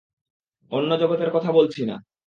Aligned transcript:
অন্য 0.71 0.91
জগতের 0.97 1.29
কথা 1.31 1.51
বলছি 1.51 1.81
না। 1.85 1.95